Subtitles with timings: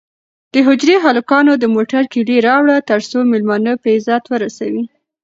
[0.53, 4.83] د حجرې هلکانو د موټر کیلي راوړه ترڅو مېلمانه په عزت ورسوي.